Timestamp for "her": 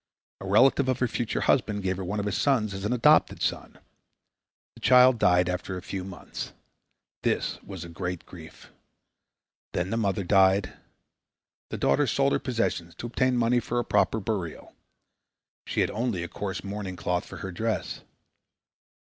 0.97-1.07, 1.97-2.03, 12.33-12.39, 17.45-17.51